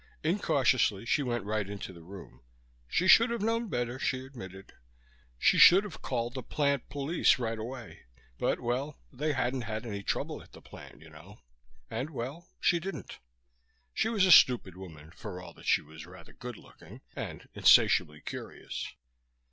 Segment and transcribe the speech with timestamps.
[0.23, 2.41] Incautiously she went right into the room.
[2.87, 4.73] She should have known better, she admitted.
[5.37, 8.05] She should have called the plant police right away,
[8.39, 11.41] but, well, they hadn't had any trouble at the plant, you know,
[11.87, 13.19] and well, she didn't.
[13.93, 18.21] She was a stupid woman, for all that she was rather good looking, and insatiably
[18.21, 18.87] curious.